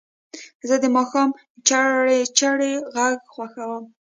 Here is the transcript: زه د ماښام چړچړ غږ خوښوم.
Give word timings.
زه 0.67 0.75
د 0.83 0.85
ماښام 0.95 1.29
چړچړ 1.67 2.59
غږ 2.95 3.17
خوښوم. 3.33 3.85